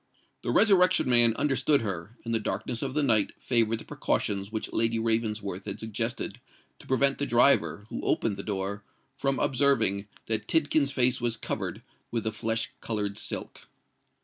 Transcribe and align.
The 0.41 0.49
Resurrection 0.49 1.07
Man 1.07 1.35
understood 1.35 1.81
her; 1.83 2.15
and 2.25 2.33
the 2.33 2.39
darkness 2.39 2.81
of 2.81 2.95
the 2.95 3.03
night 3.03 3.39
favoured 3.39 3.77
the 3.77 3.85
precautions 3.85 4.51
which 4.51 4.73
Lady 4.73 4.97
Ravensworth 4.97 5.65
had 5.65 5.79
suggested 5.79 6.39
to 6.79 6.87
prevent 6.87 7.19
the 7.19 7.27
driver, 7.27 7.85
who 7.89 8.01
opened 8.01 8.35
the 8.35 8.41
door, 8.41 8.83
from 9.15 9.37
observing 9.37 10.07
that 10.25 10.47
Tidkins's 10.47 10.91
face 10.91 11.21
was 11.21 11.37
covered 11.37 11.83
with 12.09 12.23
the 12.23 12.31
flesh 12.31 12.71
coloured 12.81 13.15
silk. 13.15 13.67